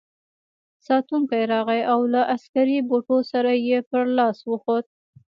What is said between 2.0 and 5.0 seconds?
له عسکري بوټو سره یې پر لاس وخوت.